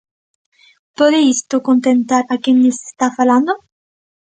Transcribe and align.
¿Pode 0.97 1.19
isto 1.35 1.55
contentar 1.69 2.23
a 2.33 2.35
quen 2.43 2.57
lles 2.63 2.79
está 2.89 3.07
falando? 3.17 3.53